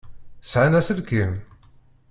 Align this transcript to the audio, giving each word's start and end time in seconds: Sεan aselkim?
Sεan 0.51 0.73
aselkim? 0.79 1.37